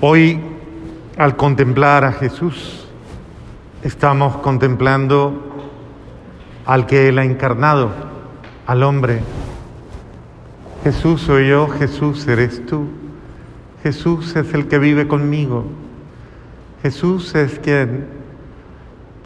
[0.00, 0.38] Hoy,
[1.16, 2.86] al contemplar a Jesús,
[3.82, 5.42] estamos contemplando
[6.66, 7.90] al que Él ha encarnado,
[8.64, 9.18] al hombre.
[10.84, 12.86] Jesús soy yo, Jesús eres tú.
[13.82, 15.64] Jesús es el que vive conmigo.
[16.80, 18.06] Jesús es quien,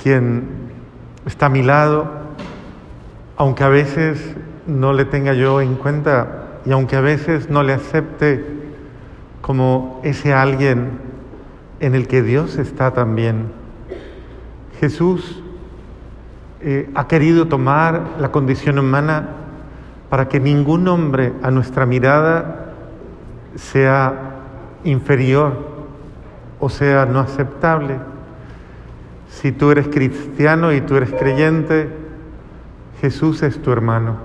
[0.03, 0.49] quien
[1.27, 2.11] está a mi lado,
[3.37, 4.37] aunque a veces
[4.67, 8.62] no le tenga yo en cuenta y aunque a veces no le acepte
[9.43, 10.99] como ese alguien
[11.81, 13.53] en el que Dios está también.
[14.81, 15.43] Jesús
[16.61, 19.29] eh, ha querido tomar la condición humana
[20.09, 22.73] para que ningún hombre a nuestra mirada
[23.57, 24.15] sea
[24.85, 25.73] inferior
[26.61, 27.99] o sea no aceptable.
[29.29, 31.89] Si tú eres cristiano y tú eres creyente,
[33.01, 34.19] Jesús es tu hermano,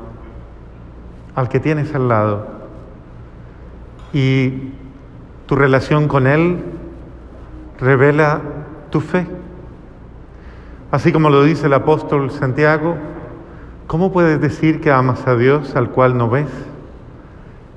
[1.34, 2.46] al que tienes al lado.
[4.14, 4.74] Y
[5.48, 6.60] tu relación con Él
[7.80, 8.42] revela
[8.92, 9.26] tu fe.
[10.92, 12.96] Así como lo dice el apóstol Santiago,
[13.88, 16.50] ¿cómo puedes decir que amas a Dios al cual no ves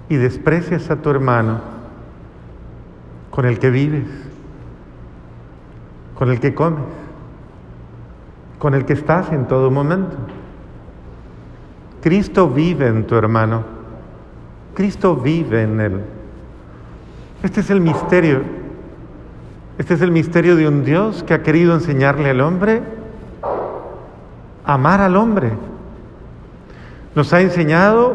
[0.08, 1.60] y desprecias a tu hermano
[3.30, 4.08] con el que vives,
[6.16, 6.84] con el que comes,
[8.58, 10.16] con el que estás en todo momento?
[12.02, 13.62] Cristo vive en tu hermano,
[14.74, 16.00] Cristo vive en él.
[17.42, 18.42] Este es el misterio.
[19.78, 22.82] Este es el misterio de un Dios que ha querido enseñarle al hombre
[24.66, 25.52] a amar al hombre.
[27.14, 28.14] Nos ha enseñado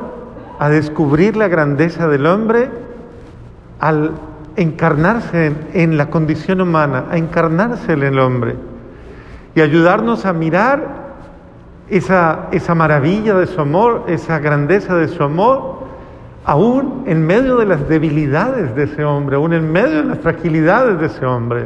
[0.60, 2.70] a descubrir la grandeza del hombre
[3.80, 4.12] al
[4.58, 8.56] encarnarse en, la condición humana, a encarnarse en el hombre
[9.56, 10.88] y ayudarnos a mirar
[11.90, 15.75] esa, esa maravilla de su amor, esa grandeza de su amor
[16.46, 21.00] aún en medio de las debilidades de ese hombre, aún en medio de las fragilidades
[21.00, 21.66] de ese hombre.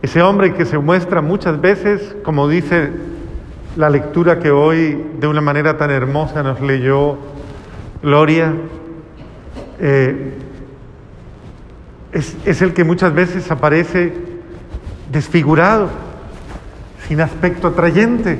[0.00, 2.90] Ese hombre que se muestra muchas veces, como dice
[3.76, 7.18] la lectura que hoy de una manera tan hermosa nos leyó
[8.02, 8.54] Gloria,
[9.80, 10.32] eh,
[12.12, 14.14] es, es el que muchas veces aparece
[15.12, 15.90] desfigurado,
[17.06, 18.38] sin aspecto atrayente,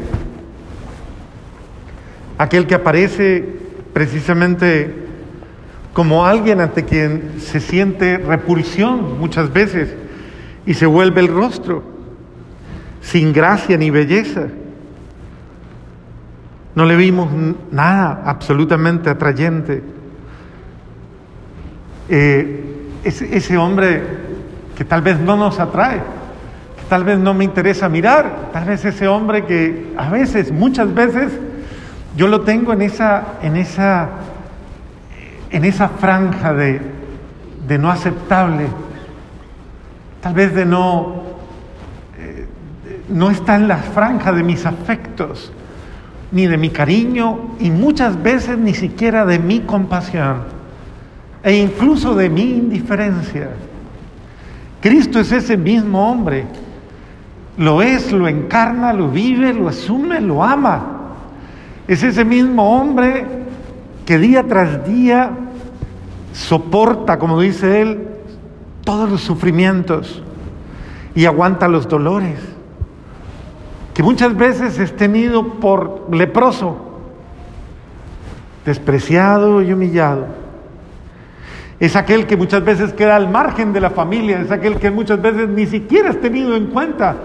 [2.39, 3.45] aquel que aparece
[3.93, 5.04] precisamente
[5.95, 9.95] como alguien ante quien se siente repulsión muchas veces
[10.67, 11.85] y se vuelve el rostro,
[13.01, 14.49] sin gracia ni belleza.
[16.75, 17.29] No le vimos
[17.71, 19.85] nada absolutamente atrayente.
[22.09, 24.03] Eh, ese, hombre
[24.77, 28.85] que tal vez no nos atrae, que tal vez no me interesa mirar, tal vez
[28.85, 31.39] ese hombre que a veces, muchas veces,
[32.17, 34.09] yo lo tengo en esa, en esa
[35.55, 36.81] en esa franja de,
[37.79, 38.67] no aceptable,
[40.21, 41.23] tal vez de no,
[42.19, 42.49] eh,
[43.09, 45.53] no está en la franja de mis afectos,
[46.33, 50.39] ni de mi cariño, y muchas veces ni siquiera de mi compasión,
[51.45, 53.51] e incluso de mi indiferencia.
[54.81, 56.47] Cristo es ese mismo hombre,
[57.59, 60.85] lo es, lo encarna, lo vive, lo asume, lo ama.
[61.87, 63.25] Es ese mismo hombre
[64.05, 65.31] que día tras día
[66.35, 68.09] soporta, como dice él,
[68.85, 70.23] todos los sufrimientos
[71.15, 72.39] y aguanta los dolores,
[73.95, 76.77] que muchas veces es tenido por leproso,
[78.67, 80.27] despreciado y humillado.
[81.79, 85.23] Es aquel que muchas veces queda al margen de la familia, es aquel que muchas
[85.23, 87.17] veces ni siquiera es tenido en cuenta,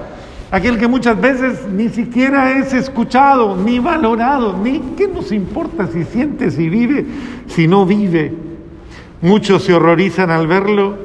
[0.52, 6.04] aquel que muchas veces ni siquiera es escuchado, ni valorado, ni qué nos importa si
[6.04, 7.06] siente, si vive,
[7.48, 8.49] si no vive.
[9.22, 10.98] Muchos se horrorizan al verlo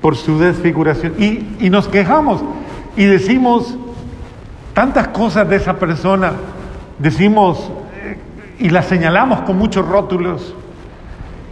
[0.00, 1.14] por su desfiguración.
[1.18, 2.42] Y, nos quejamos
[2.96, 3.76] y decimos
[4.74, 6.32] tantas cosas de esa persona,
[6.98, 7.70] decimos
[8.02, 8.16] eh,
[8.58, 10.54] y la señalamos con muchos rótulos.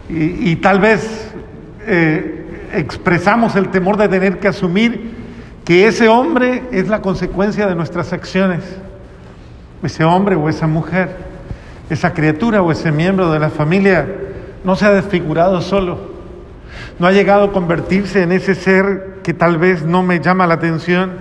[0.09, 1.33] Y, tal vez
[1.81, 5.17] eh, expresamos el temor de tener que asumir
[5.65, 8.63] que ese hombre es la consecuencia de nuestras acciones,
[9.83, 11.09] ese hombre o esa mujer,
[11.89, 14.07] esa criatura o ese miembro de la familia
[14.67, 15.97] no se ha desfigurado solo,
[16.99, 20.55] no ha llegado a convertirse en ese ser que tal vez no me llama la
[20.55, 21.13] atención.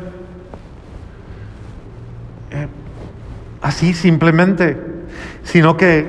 [2.51, 2.67] Eh,
[3.63, 4.77] así simplemente,
[5.45, 6.09] sino que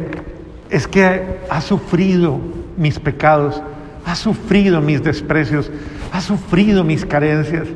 [0.72, 2.40] es que ha sufrido
[2.76, 3.62] mis pecados,
[4.04, 5.70] ha sufrido mis desprecios,
[6.12, 7.68] ha sufrido mis carencias,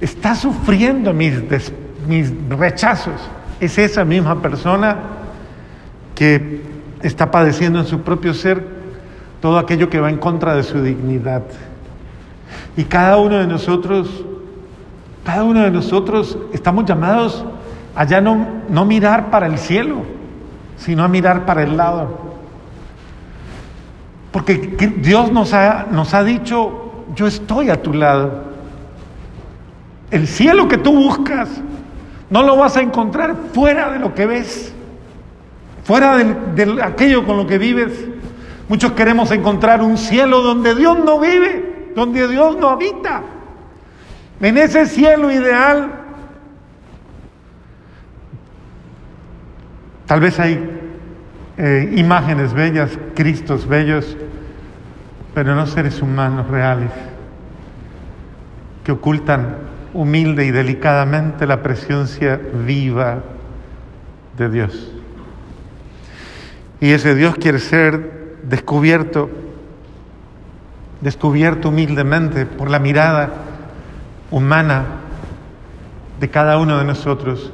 [0.00, 1.42] está sufriendo mis,
[2.06, 3.20] mis rechazos.
[3.58, 4.96] Es esa misma persona
[6.14, 6.62] que
[7.02, 8.71] está padeciendo en su propio ser
[9.42, 11.42] todo aquello que va en contra de su dignidad.
[12.76, 14.24] Y cada uno de nosotros,
[15.24, 17.44] cada uno de nosotros estamos llamados
[17.96, 20.04] a ya no, no mirar para el cielo,
[20.76, 22.20] sino a mirar para el lado.
[24.30, 24.54] Porque
[24.98, 28.44] Dios nos ha, nos ha dicho, yo estoy a tu lado.
[30.12, 31.48] El cielo que tú buscas
[32.30, 34.72] no lo vas a encontrar fuera de lo que ves,
[35.82, 38.11] fuera de, aquello con lo que vives.
[38.72, 43.20] Muchos queremos encontrar un cielo donde Dios no vive, donde Dios no habita.
[44.40, 45.92] En ese cielo ideal,
[50.06, 50.58] tal vez hay
[51.58, 54.16] eh, imágenes bellas, Cristos bellos,
[55.34, 56.92] pero no seres humanos reales,
[58.84, 59.54] que ocultan
[59.92, 63.22] humilde y delicadamente la presencia viva
[64.38, 64.92] de Dios.
[66.80, 69.30] Y ese Dios quiere ser descubierto,
[71.00, 73.30] descubierto humildemente por la mirada
[74.30, 74.84] humana
[76.20, 77.52] de cada uno de nosotros.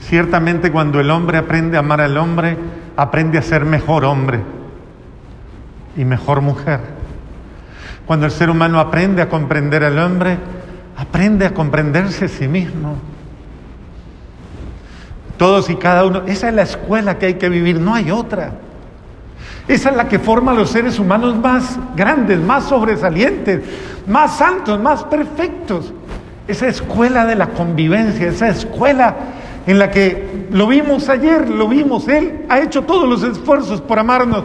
[0.00, 2.56] Ciertamente cuando el hombre aprende a amar al hombre,
[2.96, 4.40] aprende a ser mejor hombre
[5.96, 6.80] y mejor mujer.
[8.06, 10.38] Cuando el ser humano aprende a comprender al hombre,
[10.96, 12.96] aprende a comprenderse a sí mismo.
[15.36, 18.52] Todos y cada uno, esa es la escuela que hay que vivir, no hay otra.
[19.68, 23.62] Esa es la que forma a los seres humanos más grandes, más sobresalientes,
[24.06, 25.92] más santos, más perfectos.
[26.48, 29.14] Esa escuela de la convivencia, esa escuela
[29.66, 33.98] en la que lo vimos ayer, lo vimos, Él ha hecho todos los esfuerzos por
[33.98, 34.44] amarnos,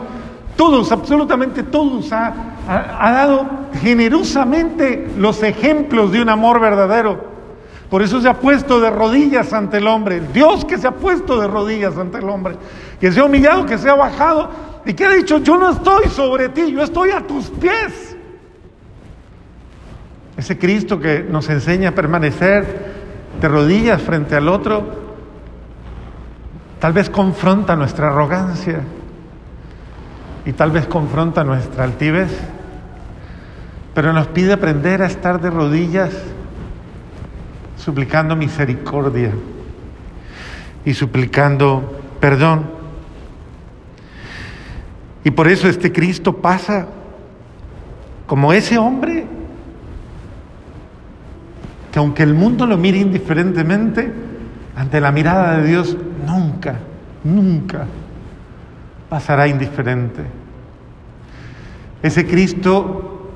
[0.57, 2.33] todos, absolutamente todos, ha,
[2.67, 3.47] ha, dado
[3.81, 7.31] generosamente los ejemplos de un amor verdadero.
[7.89, 11.39] Por eso se ha puesto de rodillas ante el hombre, Dios que se ha puesto
[11.39, 12.57] de rodillas ante el hombre,
[12.99, 16.07] que se ha humillado, que se ha bajado y que ha dicho, yo no estoy
[16.09, 18.17] sobre ti, yo estoy a tus pies.
[20.35, 22.93] Ese Cristo que nos enseña a permanecer
[23.39, 25.03] de rodillas frente al otro,
[26.83, 28.81] Tal vez confronta nuestra arrogancia
[30.45, 32.29] y tal vez confronta nuestra altivez,
[33.93, 36.11] pero nos pide aprender a estar de rodillas
[37.77, 39.31] suplicando misericordia
[40.83, 42.82] y suplicando perdón.
[45.23, 46.87] Y por eso este Cristo pasa
[48.27, 49.25] como ese hombre
[51.91, 54.11] que aunque el mundo lo mire indiferentemente,
[54.75, 56.79] ante la mirada de Dios nunca,
[57.23, 57.85] nunca
[59.09, 60.23] pasará indiferente.
[62.01, 63.29] Ese Cristo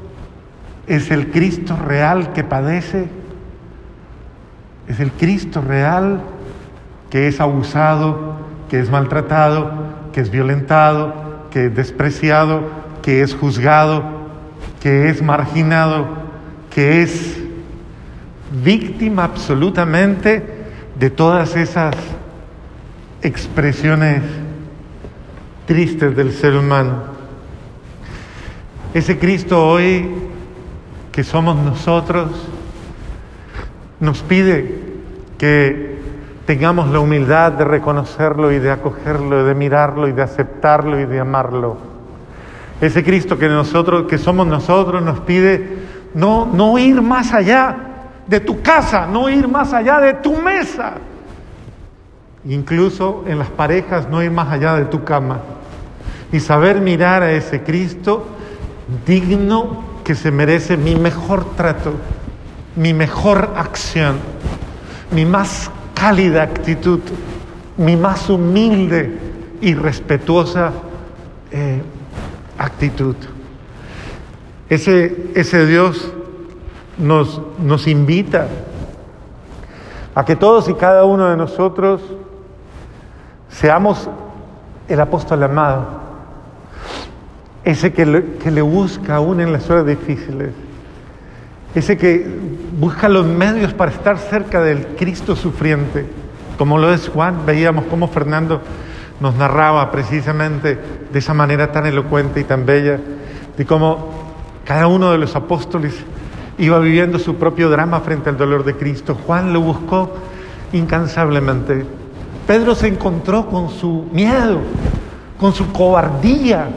[0.87, 3.07] es el Cristo real que padece,
[4.87, 6.21] es el Cristo real
[7.11, 8.37] que es abusado,
[8.69, 9.71] que es maltratado,
[10.11, 12.63] que es violentado, que es despreciado,
[13.01, 14.03] que es juzgado,
[14.81, 16.07] que es marginado,
[16.69, 17.37] que es
[18.63, 20.43] víctima absolutamente
[20.97, 21.95] de todas esas
[23.21, 24.21] expresiones
[25.65, 27.03] tristes del ser humano.
[28.93, 30.07] Ese Cristo hoy
[31.11, 32.29] que somos nosotros
[33.99, 34.79] nos pide
[35.37, 35.86] que
[36.47, 41.19] tengamos la humildad de reconocerlo y de acogerlo, de mirarlo y de aceptarlo y de
[41.19, 41.75] amarlo.
[42.79, 45.77] Ese Cristo que nosotros que somos nosotros nos pide
[46.13, 47.75] no no ir más allá
[48.25, 50.93] de tu casa, no ir más allá de tu mesa.
[52.45, 55.39] Incluso en las parejas no ir más allá de tu cama.
[56.31, 58.25] Y saber mirar a ese Cristo
[59.05, 61.91] digno que se merece mi mejor trato,
[62.77, 64.15] mi mejor acción,
[65.11, 66.99] mi más cálida actitud,
[67.77, 69.17] mi más humilde
[69.61, 70.71] y respetuosa
[71.51, 71.81] eh,
[72.57, 73.15] actitud.
[74.69, 76.11] Ese, ese Dios
[76.97, 78.47] nos, nos invita
[80.13, 82.01] a que todos y cada uno de nosotros
[83.49, 84.07] seamos
[84.87, 85.85] el apóstol amado,
[87.63, 90.51] ese que le, que le busca aún en las horas difíciles,
[91.77, 92.25] ese que
[92.79, 96.05] busca los medios para estar cerca del Cristo sufriente,
[96.57, 98.61] como lo es Juan, veíamos cómo Fernando
[99.19, 100.77] nos narraba precisamente
[101.11, 102.99] de esa manera tan elocuente y tan bella,
[103.55, 104.09] de cómo
[104.65, 105.93] cada uno de los apóstoles
[106.57, 109.15] iba viviendo su propio drama frente al dolor de Cristo.
[109.25, 110.11] Juan lo buscó
[110.73, 111.85] incansablemente.
[112.45, 114.59] Pedro se encontró con su miedo,
[115.39, 116.69] con su cobardía,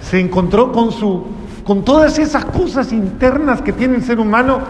[0.00, 1.24] se encontró con su
[1.64, 4.60] con todas esas cosas internas que tiene el ser humano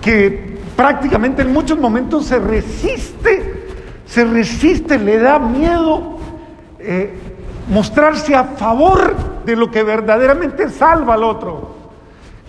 [0.00, 3.66] que prácticamente en muchos momentos se resiste,
[4.06, 6.16] se resiste, le da miedo
[6.78, 7.14] eh,
[7.68, 11.76] mostrarse a favor de lo que verdaderamente salva al otro.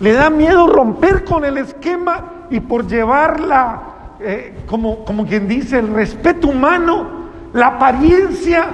[0.00, 3.82] Le da miedo romper con el esquema y por llevarla,
[4.20, 7.06] eh, como, como quien dice, el respeto humano,
[7.52, 8.68] la apariencia,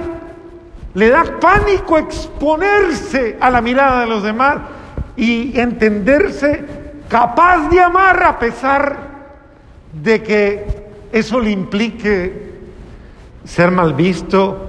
[0.93, 4.57] le da pánico exponerse a la mirada de los demás
[5.19, 6.65] y entenderse
[7.09, 8.95] capaz de amar a pesar
[9.91, 10.65] de que
[11.11, 12.53] eso le implique
[13.43, 14.67] ser mal visto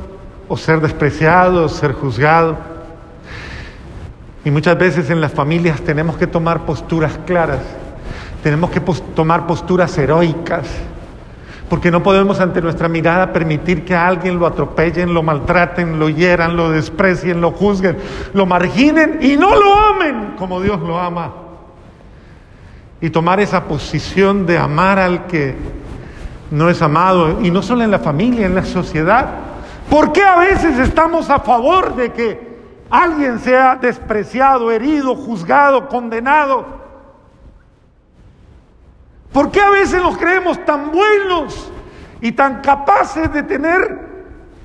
[0.49, 2.59] o ser despreciado, o ser juzgado.
[4.45, 7.61] Y muchas veces en las familias tenemos que tomar posturas claras,
[8.43, 10.67] tenemos que tomar posturas heroicas,
[11.71, 16.09] porque no podemos ante nuestra mirada permitir que a alguien lo atropellen, lo maltraten, lo
[16.09, 17.97] hieran, lo desprecien, lo juzguen,
[18.35, 21.33] lo marginen y no lo amen como Dios lo ama.
[23.01, 25.55] Y tomar esa posición de amar al que
[26.51, 29.29] no es amado, y no solo en la familia, en la sociedad.
[29.89, 32.59] ¿Por qué a veces estamos a favor de que
[32.91, 36.80] alguien sea despreciado, herido, juzgado, condenado?
[39.33, 41.71] ¿Por qué a veces nos creemos tan buenos
[42.21, 44.11] y tan capaces de tener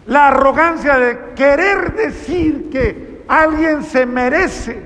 [0.08, 4.84] la arrogancia de querer decir que alguien se merece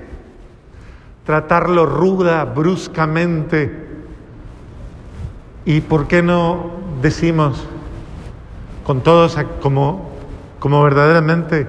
[1.24, 3.88] tratarlo ruda, bruscamente?
[5.64, 7.66] ¿Y por qué no decimos
[8.84, 10.10] con todos como,
[10.58, 11.66] como verdaderamente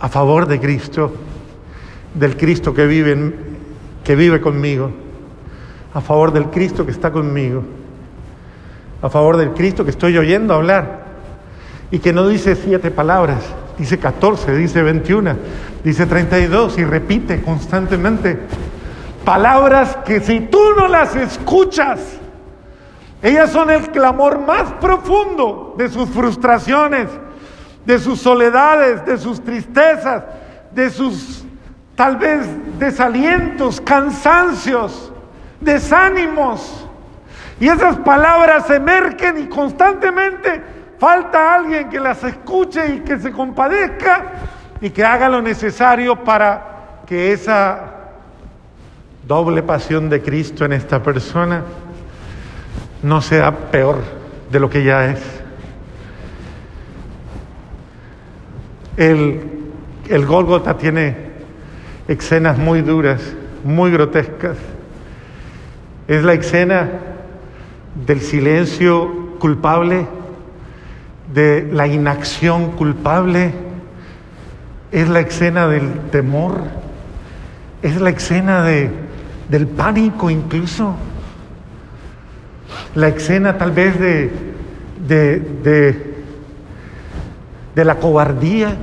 [0.00, 1.12] a favor de Cristo,
[2.14, 3.34] del Cristo que vive,
[4.02, 5.01] que vive conmigo,
[5.94, 7.62] a favor del Cristo que está conmigo,
[9.00, 11.02] a favor del Cristo que estoy oyendo hablar
[11.90, 13.42] y que no dice siete palabras,
[13.78, 15.36] dice catorce, dice veintiuna,
[15.84, 18.38] dice treinta y dos y repite constantemente
[19.24, 22.00] palabras que si tú no las escuchas,
[23.22, 27.08] ellas son el clamor más profundo de sus frustraciones,
[27.84, 30.24] de sus soledades, de sus tristezas,
[30.72, 31.44] de sus
[31.94, 32.46] tal vez
[32.78, 35.11] desalientos, cansancios,
[35.62, 36.86] desánimos.
[37.60, 40.62] Y esas palabras emergen y constantemente
[40.98, 44.32] falta alguien que las escuche y que se compadezca
[44.80, 47.92] y que haga lo necesario para que esa
[49.26, 51.62] doble pasión de Cristo en esta persona
[53.02, 53.98] no sea peor
[54.50, 55.20] de lo que ya es.
[58.96, 59.70] El,
[60.08, 61.16] el Gólgota tiene
[62.08, 63.20] escenas muy duras,
[63.64, 64.56] muy grotescas.
[66.12, 66.90] Es la escena
[68.06, 70.06] del silencio culpable,
[71.32, 73.54] de la inacción culpable,
[74.90, 76.64] es la escena del temor,
[77.80, 78.90] es la escena de,
[79.48, 80.96] del pánico incluso.
[82.94, 84.30] La escena tal vez de,
[85.08, 86.12] de,
[87.74, 88.76] de, la cobardía,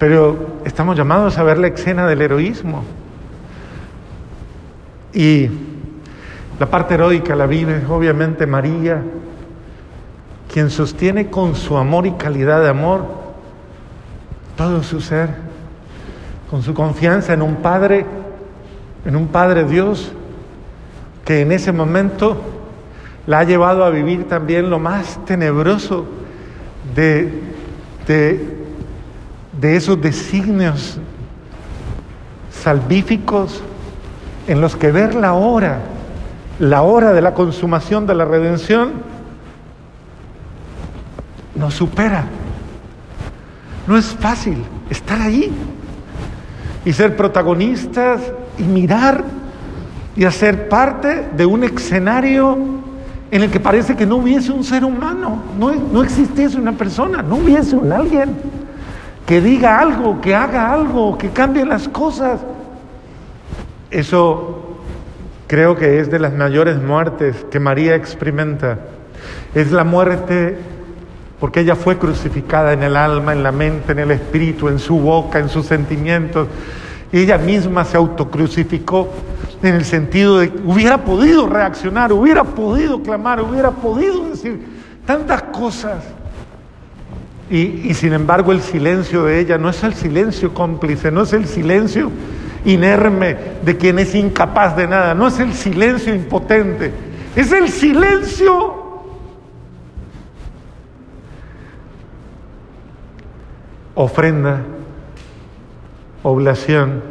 [0.00, 2.82] pero estamos llamados a ver la escena del heroísmo.
[5.12, 5.48] Y
[6.58, 9.02] la parte heroica la vive obviamente María,
[10.52, 13.26] quien sostiene con su amor y calidad de amor
[14.56, 15.28] todo su ser,
[16.50, 18.06] con su confianza en un Padre,
[19.04, 20.12] en un Padre Dios
[21.24, 22.36] que en ese momento
[23.26, 26.06] la ha llevado a vivir también lo más tenebroso
[26.94, 27.42] de,
[28.06, 30.98] de, esos designios
[32.50, 33.62] salvíficos
[34.46, 35.80] en los que ver la hora,
[36.58, 38.92] la hora de la consumación de la redención,
[41.54, 42.24] nos supera.
[43.86, 45.52] No es fácil estar ahí
[46.84, 48.20] y ser protagonistas
[48.58, 49.24] y mirar
[50.16, 52.58] y hacer parte de un escenario
[53.30, 57.22] en el que parece que no hubiese un ser humano, no, no existiese una persona,
[57.22, 58.36] no hubiese un alguien
[59.26, 62.40] que diga algo, que haga algo, que cambie las cosas.
[63.90, 64.78] Eso
[65.46, 68.78] creo que es de las mayores muertes que María experimenta.
[69.54, 70.58] Es la muerte
[71.40, 74.98] porque ella fue crucificada en el alma, en la mente, en el espíritu, en su
[74.98, 76.48] boca, en sus sentimientos.
[77.12, 79.10] Ella misma se autocrucificó
[79.62, 84.60] en el sentido de hubiera podido reaccionar, hubiera podido clamar, hubiera podido decir
[85.06, 86.04] tantas cosas.
[87.48, 91.46] Y, sin embargo el silencio de ella no es el silencio cómplice, no es el
[91.46, 92.10] silencio
[92.66, 96.92] inerme de quien es incapaz de nada, no es el silencio impotente,
[97.34, 98.84] es el silencio
[103.94, 104.60] ofrenda,
[106.22, 107.02] oblación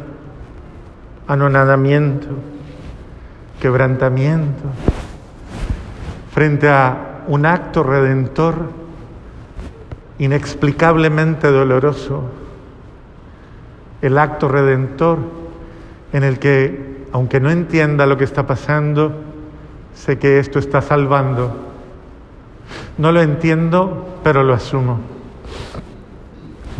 [1.26, 2.28] anonadamiento,
[3.60, 4.62] quebrantamiento,
[6.32, 8.70] frente a un acto redentor
[10.18, 12.30] inexplicablemente doloroso.
[14.02, 15.18] el acto redentor
[16.16, 19.12] en el que, aunque no entienda lo que está pasando,
[19.94, 21.54] sé que esto está salvando.
[22.96, 24.98] No lo entiendo, pero lo asumo.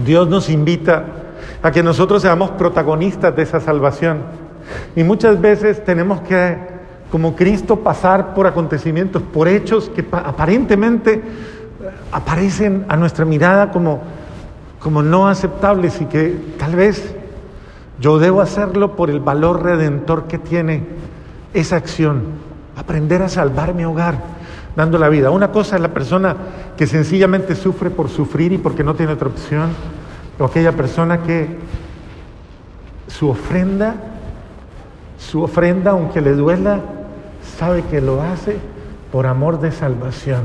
[0.02, 1.04] Dios nos invita
[1.62, 4.20] a que nosotros seamos protagonistas de esa salvación.
[4.96, 6.56] Y muchas veces tenemos que,
[7.10, 11.22] como Cristo, pasar por acontecimientos, por hechos que aparentemente eh,
[12.10, 14.00] aparecen a nuestra mirada como,
[14.80, 17.14] como no aceptables y que tal vez
[17.98, 20.84] yo debo hacerlo por el valor redentor que tiene
[21.54, 22.22] esa acción.
[22.76, 24.18] Aprender a salvar mi hogar
[24.76, 25.30] dando la vida.
[25.30, 26.36] Una cosa es la persona
[26.76, 29.70] que sencillamente sufre por sufrir y porque no tiene otra opción.
[30.38, 31.56] O aquella persona que
[33.06, 33.94] su ofrenda,
[35.18, 36.80] su ofrenda, aunque le duela,
[37.58, 38.58] sabe que lo hace
[39.10, 40.42] por amor de salvación.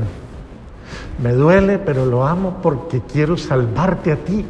[1.22, 4.46] Me duele, pero lo amo porque quiero salvarte a ti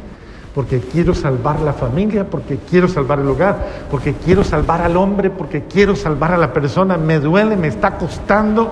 [0.53, 5.29] porque quiero salvar la familia, porque quiero salvar el hogar, porque quiero salvar al hombre,
[5.31, 6.95] porque quiero salvar a la persona.
[6.97, 8.71] Me duele, me está costando,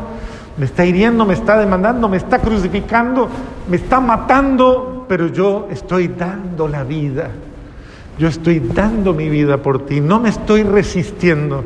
[0.57, 3.27] me está hiriendo, me está demandando, me está crucificando,
[3.67, 7.31] me está matando, pero yo estoy dando la vida.
[8.19, 11.63] Yo estoy dando mi vida por ti, no me estoy resistiendo.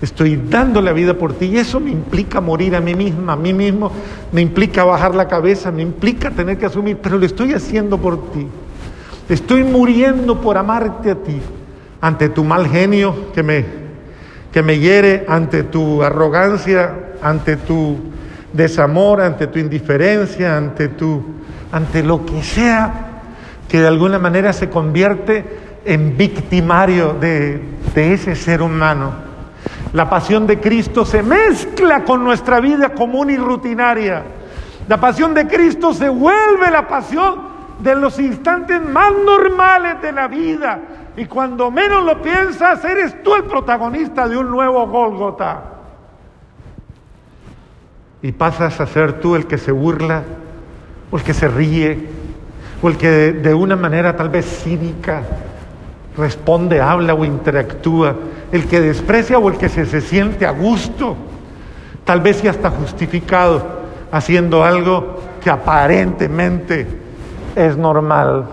[0.00, 3.36] Estoy dando la vida por ti y eso me implica morir a mí misma, a
[3.36, 3.90] mí mismo,
[4.32, 8.30] me implica bajar la cabeza, me implica tener que asumir, pero lo estoy haciendo por
[8.32, 8.46] ti.
[9.28, 11.40] Estoy muriendo por amarte a ti,
[12.00, 13.64] ante tu mal genio que me,
[14.52, 17.98] que me hiere, ante tu arrogancia, ante tu
[18.52, 21.22] desamor, ante tu indiferencia, ante, tu,
[21.70, 23.08] ante lo que sea
[23.68, 25.44] que de alguna manera se convierte
[25.84, 27.62] en victimario de,
[27.94, 29.12] de ese ser humano.
[29.92, 34.24] La pasión de Cristo se mezcla con nuestra vida común y rutinaria.
[34.88, 37.51] La pasión de Cristo se vuelve la pasión
[37.82, 40.80] de los instantes más normales de la vida.
[41.16, 45.64] Y cuando menos lo piensas, eres tú el protagonista de un nuevo Gólgota.
[48.22, 50.22] Y pasas a ser tú el que se burla,
[51.10, 52.08] o el que se ríe,
[52.80, 55.22] o el que de, una manera tal vez cínica
[56.16, 58.14] responde, habla o interactúa,
[58.52, 61.16] el que desprecia o el que se, se siente a gusto,
[62.04, 67.01] tal vez ya está justificado, haciendo algo que aparentemente
[67.56, 68.46] es normal.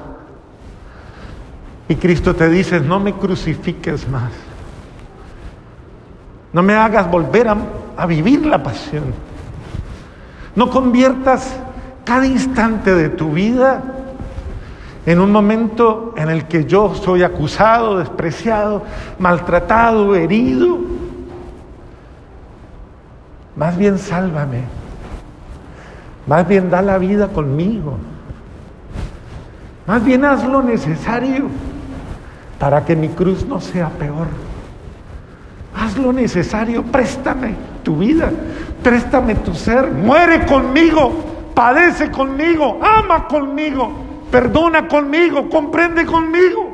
[1.88, 4.32] Y Cristo te dice, no me crucifiques más.
[6.54, 9.06] No me hagas volver a, vivir la pasión.
[10.56, 11.56] No conviertas
[12.04, 13.82] cada instante de tu vida
[15.06, 18.84] en un momento en el que yo soy acusado, despreciado,
[19.18, 20.78] maltratado, herido.
[23.56, 24.64] Más bien sálvame.
[26.28, 27.98] Más bien da la vida conmigo.
[29.90, 31.48] Más bien haz lo necesario
[32.60, 34.28] para que mi cruz no sea peor.
[35.76, 38.30] Haz lo necesario, préstame tu vida,
[38.84, 41.12] préstame tu ser, muere conmigo,
[41.56, 43.92] padece conmigo, ama conmigo,
[44.32, 46.70] perdona conmigo, comprende conmigo.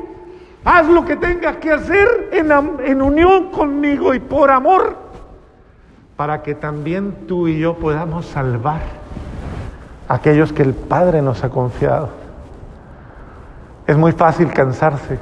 [0.65, 2.51] Haz lo que tengas que hacer en,
[2.83, 4.97] en unión conmigo y por amor,
[6.17, 8.81] para que también tú y yo podamos salvar
[10.09, 12.24] a aquellos que el Padre nos ha confiado.
[13.87, 15.19] Es muy fácil cansarse.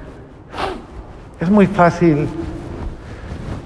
[1.39, 2.27] Es muy fácil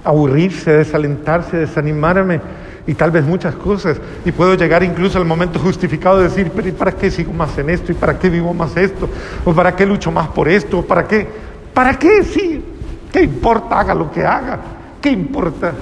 [0.04, 2.40] aburrirse, desalentarse, desanimarme
[2.88, 4.00] y tal vez muchas cosas.
[4.26, 7.56] Y puedo llegar incluso al momento justificado de decir, pero ¿y para qué sigo más
[7.58, 7.92] en esto?
[7.92, 9.08] ¿Y para qué vivo más esto?
[9.46, 10.80] ¿O para qué lucho más por esto?
[10.80, 11.28] ¿O para qué?
[11.74, 12.24] ¿Para qué?
[12.24, 12.64] Sí.
[13.12, 13.80] ¿Qué importa?
[13.80, 14.60] Haga lo que haga.
[15.02, 15.74] ¿Qué importa?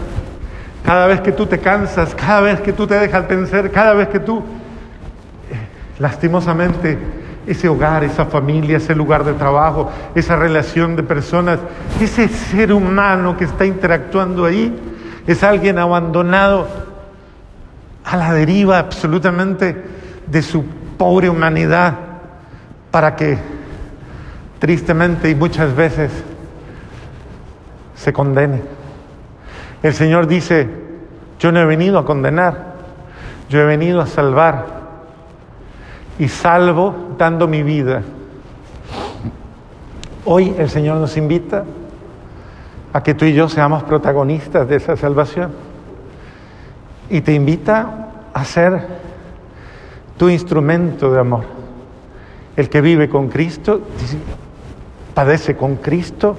[0.84, 4.10] Cada vez que tú te cansas, cada vez que tú te dejas vencer, cada vez
[4.10, 6.97] que tú, eh, lastimosamente,
[7.47, 11.60] ese hogar, esa familia, ese lugar de trabajo, esa relación de personas,
[12.01, 14.75] ese ser humano que está interactuando ahí,
[15.27, 16.67] es alguien abandonado
[18.03, 19.75] a la deriva absolutamente
[20.27, 20.63] de su
[20.97, 21.95] pobre humanidad
[22.91, 23.38] para que
[24.60, 26.12] tristemente y muchas veces
[27.95, 28.62] se condene.
[29.84, 30.67] El Señor dice,
[31.39, 32.75] yo no he venido a condenar,
[33.49, 34.74] yo he venido a salvar
[36.17, 38.01] y salvo dando mi vida.
[40.23, 41.65] Hoy el Señor nos invita
[42.93, 45.51] a que tú y yo seamos protagonistas de esa salvación.
[47.10, 48.88] Y te invita a ser
[50.17, 51.43] tu instrumento de amor.
[52.56, 53.82] El que vive con Cristo,
[55.13, 56.38] padece con Cristo,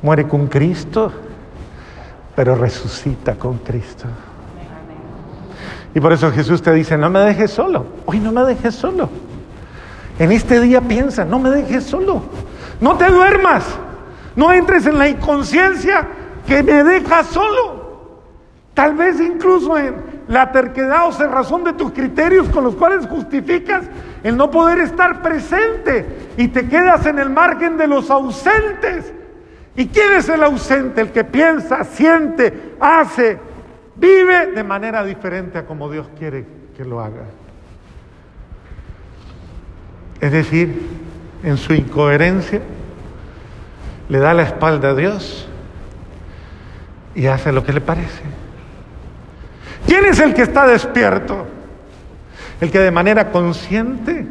[0.00, 1.12] muere con Cristo,
[2.34, 4.06] pero resucita con Cristo.
[5.94, 9.08] Y por eso Jesús te dice, no me dejes solo, hoy no me dejes solo.
[10.18, 12.22] En este día piensa, no me dejes solo.
[12.80, 13.64] No te duermas.
[14.36, 16.06] No entres en la inconsciencia
[16.46, 17.82] que me deja solo.
[18.74, 19.94] Tal vez incluso en
[20.28, 23.84] la terquedad o cerrazón de tus criterios con los cuales justificas
[24.22, 29.12] el no poder estar presente y te quedas en el margen de los ausentes.
[29.76, 31.02] ¿Y quién es el ausente?
[31.02, 33.38] El que piensa, siente, hace,
[33.96, 37.24] vive de manera diferente a como Dios quiere que lo haga.
[40.20, 40.88] Es decir,
[41.42, 42.60] en su incoherencia,
[44.08, 45.48] le da la espalda a Dios
[47.14, 48.22] y hace lo que le parece.
[49.86, 51.46] ¿Quién es el que está despierto?
[52.60, 54.26] El que de manera consciente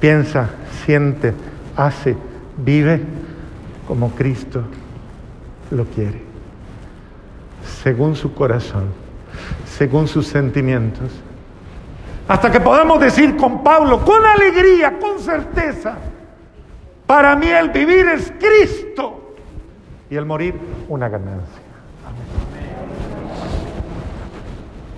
[0.00, 0.50] piensa,
[0.84, 1.32] siente,
[1.76, 2.16] hace,
[2.56, 3.00] vive
[3.86, 4.62] como Cristo
[5.70, 6.22] lo quiere,
[7.82, 8.92] según su corazón,
[9.66, 11.10] según sus sentimientos.
[12.28, 15.96] Hasta que podamos decir con Pablo, con alegría, con certeza,
[17.06, 19.34] para mí el vivir es Cristo
[20.10, 20.54] y el morir
[20.88, 21.65] una ganancia.